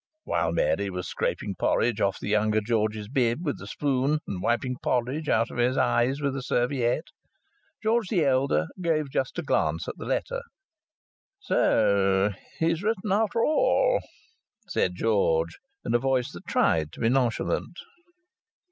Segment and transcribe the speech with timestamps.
[0.23, 4.77] While Mary was scraping porridge off the younger George's bib with a spoon, and wiping
[4.81, 7.09] porridge out of his eyes with a serviette,
[7.83, 10.41] George the elder gave just a glance at the letter.
[11.39, 13.99] "So he has written after all!"
[14.67, 17.77] said George, in a voice that tried to be nonchalant.